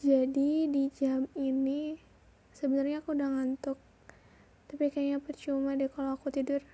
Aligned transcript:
Jadi 0.00 0.64
di 0.72 0.88
jam 0.96 1.28
ini 1.36 1.92
sebenarnya 2.56 3.04
aku 3.04 3.12
udah 3.12 3.36
ngantuk. 3.36 3.76
Tapi 4.72 4.88
kayaknya 4.88 5.20
percuma 5.20 5.76
deh 5.76 5.92
kalau 5.92 6.16
aku 6.16 6.32
tidur. 6.32 6.64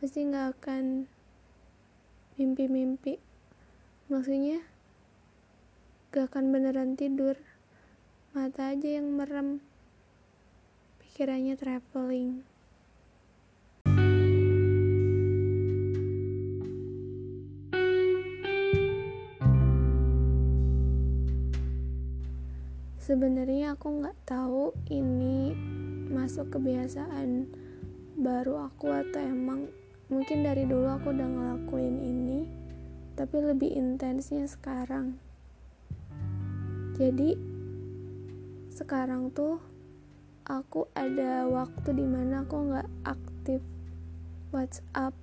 Pasti 0.00 0.24
nggak 0.24 0.56
akan 0.56 1.04
mimpi-mimpi. 2.40 3.20
Maksudnya 4.08 4.64
gak 6.08 6.32
akan 6.32 6.56
beneran 6.56 6.96
tidur. 6.96 7.36
Mata 8.32 8.72
aja 8.72 8.96
yang 8.96 9.12
merem. 9.12 9.60
Pikirannya 11.04 11.60
traveling. 11.60 12.53
Sebenarnya 23.14 23.78
aku 23.78 24.02
nggak 24.02 24.26
tahu 24.26 24.74
ini 24.90 25.54
masuk 26.10 26.50
kebiasaan 26.58 27.46
baru 28.18 28.66
aku 28.66 28.90
atau 28.90 29.22
emang 29.22 29.70
mungkin 30.10 30.42
dari 30.42 30.66
dulu 30.66 30.90
aku 30.90 31.14
udah 31.14 31.22
ngelakuin 31.22 32.02
ini 32.02 32.50
tapi 33.14 33.38
lebih 33.38 33.70
intensnya 33.70 34.50
sekarang. 34.50 35.14
Jadi 36.98 37.38
sekarang 38.74 39.30
tuh 39.30 39.62
aku 40.42 40.90
ada 40.98 41.46
waktu 41.46 41.94
di 41.94 42.02
mana 42.02 42.42
aku 42.42 42.66
nggak 42.66 42.90
aktif 43.06 43.62
WhatsApp 44.50 45.14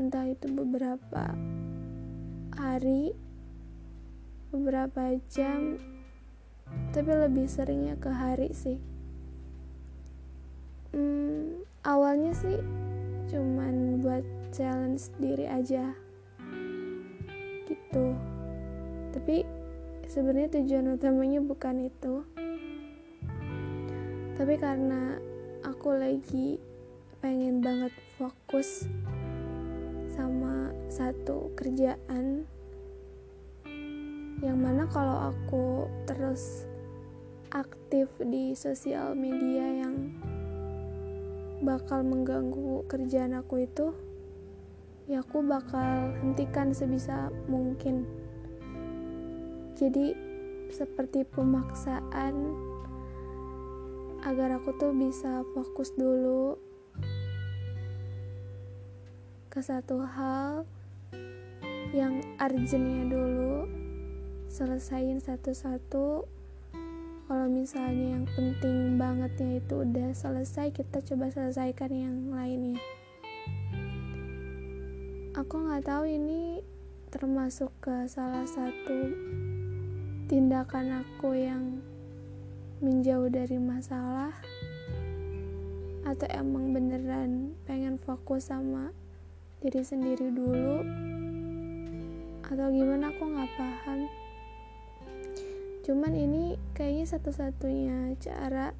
entah 0.00 0.24
itu 0.24 0.48
beberapa 0.48 1.28
hari 2.56 3.12
beberapa 4.48 5.20
jam 5.28 5.76
tapi 6.96 7.12
lebih 7.12 7.44
seringnya 7.44 8.00
ke 8.00 8.08
hari 8.08 8.50
sih. 8.56 8.80
Hmm, 10.96 11.60
awalnya 11.84 12.32
sih 12.32 12.56
cuman 13.28 14.00
buat 14.00 14.24
challenge 14.48 15.12
diri 15.20 15.44
aja. 15.44 15.92
Gitu. 17.68 18.06
Tapi 19.12 19.44
sebenarnya 20.08 20.56
tujuan 20.56 20.96
utamanya 20.96 21.44
bukan 21.44 21.84
itu. 21.84 22.24
Tapi 24.36 24.54
karena 24.56 25.20
aku 25.68 25.92
lagi 25.96 26.56
pengen 27.20 27.60
banget 27.60 27.92
fokus 28.16 28.88
sama 30.16 30.72
satu 30.88 31.52
kerjaan 31.52 32.48
yang 34.44 34.60
mana 34.60 34.84
kalau 34.92 35.32
aku 35.32 35.88
terus 36.04 36.68
aktif 37.48 38.12
di 38.20 38.52
sosial 38.52 39.16
media 39.16 39.86
yang 39.86 40.12
bakal 41.64 42.04
mengganggu 42.04 42.84
kerjaan 42.84 43.32
aku 43.32 43.64
itu 43.64 43.96
ya 45.08 45.24
aku 45.24 45.40
bakal 45.40 46.12
hentikan 46.20 46.74
sebisa 46.76 47.32
mungkin. 47.48 48.04
Jadi 49.76 50.12
seperti 50.68 51.24
pemaksaan 51.24 52.34
agar 54.26 54.58
aku 54.58 54.74
tuh 54.76 54.90
bisa 54.90 55.46
fokus 55.54 55.94
dulu 55.94 56.58
ke 59.46 59.62
satu 59.62 60.02
hal 60.02 60.66
yang 61.94 62.20
urgentnya 62.36 63.08
dulu 63.08 63.85
selesain 64.56 65.20
satu-satu. 65.20 66.24
Kalau 67.28 67.46
misalnya 67.52 68.16
yang 68.16 68.24
penting 68.32 68.96
bangetnya 68.96 69.60
itu 69.60 69.84
udah 69.84 70.16
selesai 70.16 70.72
kita 70.72 71.04
coba 71.04 71.28
selesaikan 71.28 71.92
yang 71.92 72.16
lainnya. 72.32 72.80
Aku 75.36 75.60
nggak 75.60 75.84
tahu 75.84 76.08
ini 76.08 76.64
termasuk 77.12 77.68
ke 77.84 78.08
salah 78.08 78.48
satu 78.48 79.12
tindakan 80.32 81.04
aku 81.04 81.36
yang 81.36 81.84
menjauh 82.80 83.28
dari 83.28 83.60
masalah 83.60 84.32
atau 86.08 86.24
emang 86.32 86.72
beneran 86.72 87.52
pengen 87.68 88.00
fokus 88.00 88.48
sama 88.48 88.96
diri 89.60 89.84
sendiri 89.84 90.32
dulu 90.32 90.80
atau 92.40 92.72
gimana 92.72 93.12
aku 93.12 93.22
nggak 93.26 93.52
paham 93.60 94.00
cuman 95.86 96.18
ini 96.18 96.58
kayaknya 96.74 97.06
satu-satunya 97.06 98.18
cara 98.18 98.74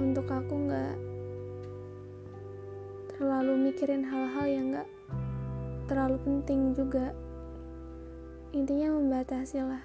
untuk 0.00 0.24
aku 0.32 0.54
nggak 0.64 0.96
terlalu 3.12 3.68
mikirin 3.68 4.00
hal-hal 4.00 4.48
yang 4.48 4.66
nggak 4.72 4.88
terlalu 5.92 6.16
penting 6.24 6.72
juga. 6.72 7.12
Intinya 8.56 8.96
membatasi 8.96 9.60
lah. 9.60 9.84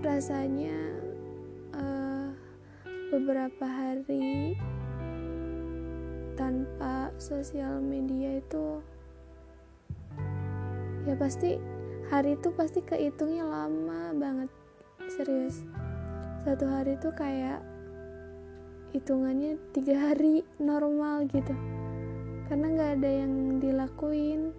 Rasanya 0.00 0.76
uh, 1.76 2.32
beberapa 3.12 3.68
hari 3.68 4.56
tanpa 6.40 7.12
sosial 7.20 7.84
media 7.84 8.40
itu 8.40 8.80
ya 11.04 11.12
pasti 11.20 11.77
hari 12.08 12.40
itu 12.40 12.48
pasti 12.56 12.80
kehitungnya 12.80 13.44
lama 13.44 14.16
banget 14.16 14.48
serius. 15.12 15.60
Satu 16.48 16.64
hari 16.64 16.96
itu 16.96 17.12
kayak 17.12 17.60
hitungannya 18.96 19.60
tiga 19.76 20.10
hari 20.10 20.40
normal 20.56 21.28
gitu. 21.28 21.52
Karena 22.48 22.66
nggak 22.72 22.92
ada 23.00 23.10
yang 23.24 23.32
dilakuin 23.60 24.56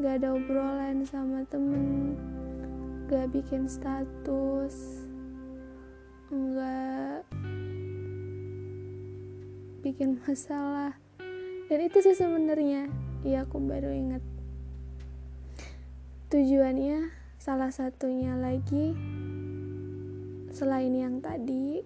nggak 0.00 0.24
ada 0.24 0.28
obrolan 0.32 1.04
sama 1.04 1.44
temen 1.52 2.16
nggak 3.04 3.36
bikin 3.36 3.68
status 3.68 5.04
nggak 6.32 7.26
bikin 9.86 10.18
masalah. 10.26 10.96
Dan 11.70 11.86
itu 11.86 12.02
sih 12.02 12.18
sebenarnya 12.18 12.90
iya 13.22 13.46
aku 13.46 13.62
baru 13.62 13.94
ingat 13.94 14.39
tujuannya 16.30 17.10
salah 17.42 17.74
satunya 17.74 18.38
lagi 18.38 18.94
selain 20.54 20.94
yang 20.94 21.18
tadi 21.18 21.82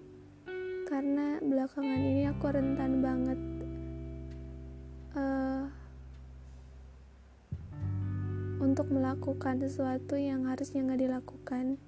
karena 0.85 1.41
belakangan 1.41 1.97
ini 1.97 2.29
aku 2.29 2.53
rentan 2.53 3.01
banget 3.01 3.39
uh, 5.17 5.65
untuk 8.61 8.85
melakukan 8.93 9.65
sesuatu 9.65 10.13
yang 10.13 10.45
harusnya 10.45 10.85
nggak 10.85 11.01
dilakukan. 11.09 11.81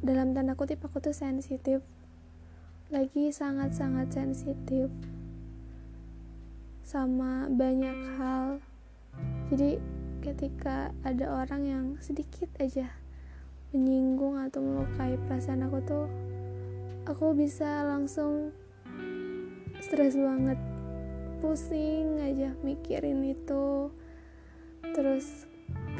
Dalam 0.00 0.32
tanda 0.32 0.56
kutip 0.56 0.80
aku 0.88 1.04
tuh 1.04 1.12
sensitif. 1.12 1.84
Lagi 2.88 3.28
sangat-sangat 3.28 4.08
sensitif 4.08 4.88
sama 6.80 7.52
banyak 7.52 7.98
hal 8.16 8.71
jadi 9.52 9.76
ketika 10.24 10.96
ada 11.04 11.28
orang 11.44 11.62
yang 11.68 11.84
sedikit 12.00 12.48
aja 12.56 12.88
menyinggung 13.76 14.40
atau 14.40 14.64
melukai 14.64 15.20
perasaan 15.28 15.68
aku 15.68 15.78
tuh 15.84 16.08
aku 17.04 17.36
bisa 17.36 17.84
langsung 17.84 18.48
stres 19.76 20.16
banget. 20.16 20.56
Pusing 21.44 22.16
aja 22.24 22.56
mikirin 22.64 23.28
itu. 23.28 23.92
Terus 24.96 25.44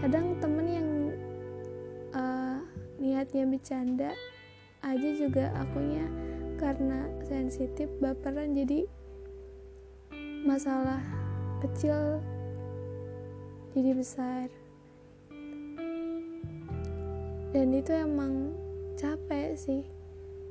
kadang 0.01 0.41
temen 0.41 0.67
yang 0.73 0.89
uh, 2.17 2.57
niatnya 2.97 3.45
bercanda 3.45 4.17
aja 4.81 5.09
juga 5.13 5.53
akunya 5.61 6.09
karena 6.57 7.05
sensitif 7.29 7.93
baperan. 8.01 8.57
Jadi 8.57 8.89
masalah 10.41 11.05
kecil 11.61 12.23
jadi 13.73 13.91
besar. 13.97 14.47
Dan 17.53 17.73
itu 17.77 17.93
emang 17.93 18.57
capek 18.97 19.57
sih. 19.57 19.85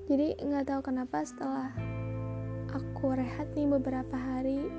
Jadi 0.10 0.38
nggak 0.42 0.70
tahu 0.70 0.82
kenapa 0.86 1.26
setelah 1.26 1.74
aku 2.72 3.18
rehat 3.18 3.50
nih 3.58 3.68
beberapa 3.68 4.16
hari 4.16 4.70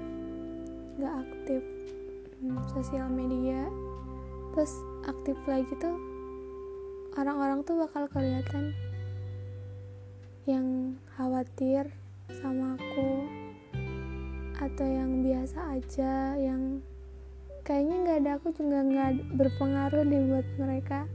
nggak 0.97 1.15
aktif 1.25 1.63
hmm, 2.41 2.61
sosial 2.73 3.09
media 3.09 3.69
terus 4.53 4.73
aktif 5.09 5.37
lagi 5.49 5.73
tuh 5.81 5.97
orang-orang 7.17 7.65
tuh 7.65 7.81
bakal 7.81 8.05
kelihatan 8.13 8.77
yang 10.45 10.97
khawatir 11.17 11.89
sama 12.29 12.77
aku 12.77 13.25
atau 14.61 14.87
yang 14.87 15.25
biasa 15.25 15.81
aja 15.81 16.37
yang 16.37 16.85
kayaknya 17.63 17.97
nggak 18.03 18.21
dada 18.27 18.33
aku 18.43 18.49
juga 18.59 18.83
nggak 18.83 19.11
berpengaruh 19.39 20.03
deh 20.03 20.23
buat 20.27 20.49
mereka. 20.59 21.07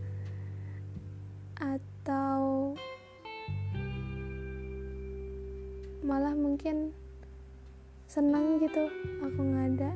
Atau 1.60 2.74
malah 6.08 6.32
mungkin 6.32 6.96
seneng 8.08 8.64
gitu 8.64 8.88
aku 9.20 9.40
nggak 9.44 9.68
ada. 9.76 9.92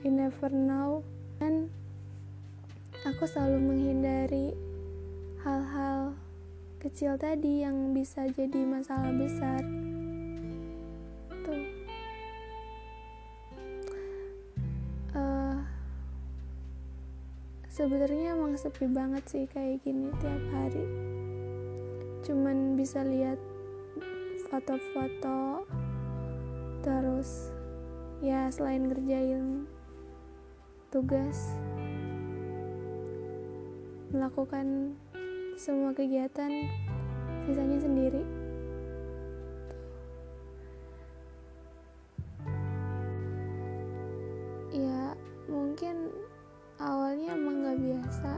We 0.00 0.08
never 0.08 0.48
know. 0.48 1.04
Dan 1.36 1.68
aku 3.04 3.28
selalu 3.28 3.60
menghindari 3.60 4.56
hal-hal 5.44 6.16
kecil 6.80 7.20
tadi 7.20 7.60
yang 7.60 7.92
bisa 7.92 8.24
jadi 8.32 8.64
masalah 8.64 9.12
besar. 9.12 9.60
Tuh 11.44 11.75
sebenarnya 17.76 18.32
emang 18.32 18.56
sepi 18.56 18.88
banget 18.88 19.20
sih 19.28 19.44
kayak 19.52 19.84
gini 19.84 20.08
tiap 20.16 20.40
hari. 20.48 20.80
Cuman 22.24 22.72
bisa 22.72 23.04
lihat 23.04 23.36
foto-foto 24.48 25.68
terus 26.80 27.52
ya 28.24 28.48
selain 28.48 28.88
ngerjain 28.88 29.68
tugas 30.88 31.52
melakukan 34.08 34.96
semua 35.60 35.92
kegiatan 35.92 36.48
sisanya 37.44 37.76
sendiri. 37.76 38.24
Ya 44.72 45.12
mungkin 45.44 46.08
awalnya 46.80 47.36
emang 47.36 47.64
gak 47.64 47.80
biasa. 47.80 48.32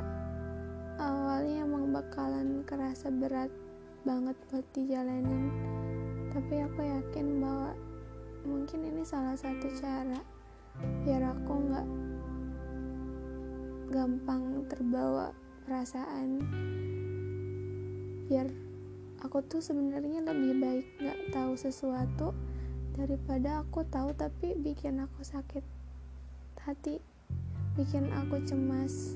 Awalnya 0.98 1.62
emang 1.62 1.94
bakalan 1.94 2.66
kerasa 2.66 3.10
berat 3.10 3.50
banget 4.02 4.34
buat 4.50 4.66
dijalanin. 4.74 5.50
Tapi 6.34 6.54
aku 6.62 6.80
yakin 6.82 7.38
bahwa 7.38 7.70
mungkin 8.46 8.86
ini 8.86 9.02
salah 9.02 9.34
satu 9.34 9.70
cara 9.78 10.22
biar 11.02 11.22
aku 11.26 11.52
nggak 11.58 11.88
gampang 13.90 14.62
terbawa 14.70 15.34
perasaan. 15.66 16.42
Biar 18.30 18.46
aku 19.22 19.42
tuh 19.46 19.62
sebenarnya 19.62 20.22
lebih 20.22 20.62
baik 20.62 20.86
nggak 21.02 21.20
tahu 21.34 21.52
sesuatu 21.58 22.30
daripada 22.94 23.62
aku 23.62 23.86
tahu 23.86 24.14
tapi 24.14 24.58
bikin 24.58 24.98
aku 25.02 25.22
sakit 25.22 25.62
hati 26.62 26.98
bikin 27.78 28.10
aku 28.10 28.42
cemas 28.42 29.14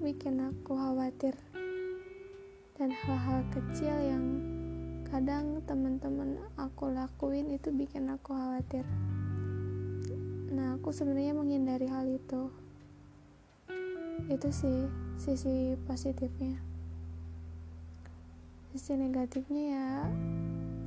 bikin 0.00 0.40
aku 0.40 0.72
khawatir. 0.72 1.36
Dan 2.72 2.88
hal-hal 2.88 3.44
kecil 3.52 3.92
yang 3.92 4.24
kadang 5.04 5.60
teman-teman 5.68 6.40
aku 6.56 6.88
lakuin 6.88 7.52
itu 7.52 7.68
bikin 7.68 8.08
aku 8.08 8.32
khawatir. 8.32 8.88
Nah 10.56 10.80
aku 10.80 10.88
sebenarnya 10.88 11.36
menghindari 11.36 11.84
hal 11.84 12.08
itu. 12.08 12.48
Itu 14.32 14.48
sih 14.48 14.88
sisi 15.20 15.76
positifnya. 15.84 16.56
Sisi 18.72 18.96
negatifnya 18.96 19.64
ya 19.68 19.88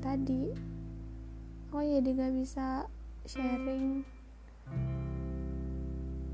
tadi. 0.01 0.57
Aku 1.69 1.85
jadi 1.85 2.09
gak 2.17 2.33
bisa 2.33 2.89
sharing. 3.29 4.01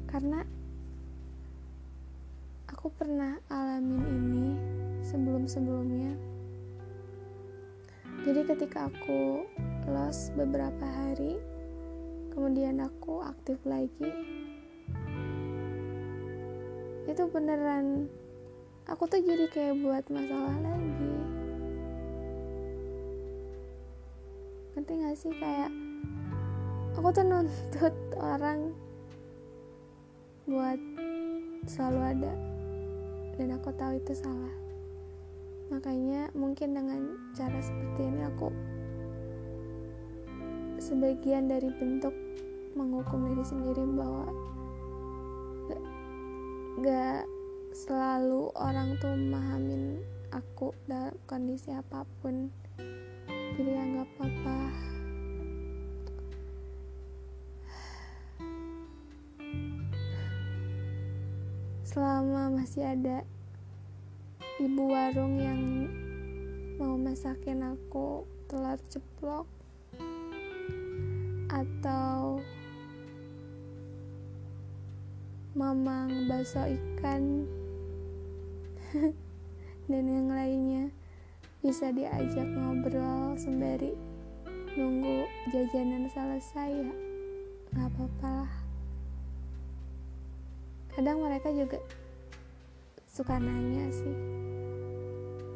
Karena 0.07 0.60
aku 2.71 2.87
pernah 2.95 3.35
alamin 3.51 4.03
ini 4.07 4.47
sebelum-sebelumnya. 5.03 6.15
Jadi 8.23 8.41
ketika 8.47 8.87
aku 8.87 9.43
los 9.91 10.31
beberapa 10.37 10.85
hari 10.85 11.35
kemudian 12.31 12.79
aku 12.79 13.19
aktif 13.27 13.59
lagi 13.67 14.07
itu 17.09 17.23
beneran 17.27 18.07
aku 18.87 19.03
tuh 19.09 19.19
jadi 19.19 19.45
kayak 19.51 19.75
buat 19.83 20.05
masalah 20.07 20.55
lagi. 20.63 21.15
Ngerti 24.77 24.93
gak 24.95 25.17
sih? 25.19 25.33
Kayak 25.35 25.71
aku 26.95 27.07
tuh 27.11 27.25
nuntut 27.27 27.95
orang 28.15 28.71
buat 30.47 30.79
selalu 31.67 31.99
ada 32.15 32.50
dan 33.35 33.55
aku 33.55 33.69
tahu 33.75 33.99
itu 33.99 34.13
salah. 34.15 34.55
Makanya 35.71 36.31
mungkin 36.35 36.75
dengan 36.75 37.15
cara 37.31 37.59
seperti 37.63 38.07
ini 38.07 38.21
aku 38.27 38.51
sebagian 40.81 41.47
dari 41.47 41.69
bentuk 41.77 42.11
menghukum 42.75 43.31
diri 43.31 43.45
sendiri 43.45 43.83
bahwa 43.95 44.25
gak, 45.69 45.83
gak 46.83 47.21
selalu 47.71 48.51
orang 48.59 48.99
tuh 48.99 49.15
memahamin 49.15 50.03
aku 50.35 50.75
dalam 50.89 51.15
kondisi 51.27 51.71
apa 51.71 52.03
pun. 52.19 52.51
Jadi 53.55 53.67
ya 53.67 53.83
nggak 53.83 54.07
apa-apa 54.15 54.57
selama 61.91 62.47
masih 62.55 62.87
ada 62.87 63.27
ibu 64.63 64.95
warung 64.95 65.35
yang 65.35 65.91
mau 66.79 66.95
masakin 66.95 67.59
aku 67.67 68.23
telur 68.47 68.79
ceplok 68.87 69.43
atau 71.51 72.39
mamang 75.51 76.31
bakso 76.31 76.63
ikan 76.63 77.43
dan 79.91 80.05
yang 80.07 80.31
lainnya 80.31 80.95
bisa 81.59 81.91
diajak 81.91 82.47
ngobrol 82.55 83.35
sembari 83.35 83.91
nunggu 84.79 85.27
jajanan 85.51 86.07
selesai 86.07 86.71
ya. 86.71 86.95
Nggak 87.75 87.87
apa-apa 87.91 88.27
lah 88.47 88.60
kadang 90.91 91.23
mereka 91.23 91.47
juga 91.55 91.79
suka 93.07 93.39
nanya 93.39 93.87
sih 93.91 94.17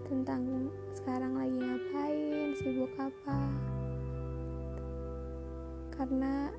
tentang 0.08 0.72
sekarang 0.96 1.34
lagi 1.36 1.58
ngapain, 1.60 2.50
sibuk 2.56 2.92
apa. 2.96 3.40
Karena 5.96 6.52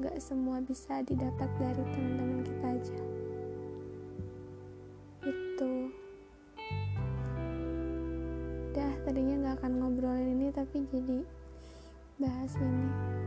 gak 0.00 0.18
semua 0.18 0.58
bisa 0.64 1.02
didapat 1.06 1.50
dari 1.60 1.82
teman-teman 1.92 2.40
kita 2.44 2.66
aja. 2.66 3.00
Itu. 5.24 5.72
Dah, 8.74 8.94
tadinya 9.06 9.34
gak 9.50 9.56
akan 9.62 9.72
ngobrolin 9.80 10.34
ini 10.40 10.48
tapi 10.50 10.84
jadi 10.88 11.20
bahas 12.18 12.52
ini. 12.58 13.23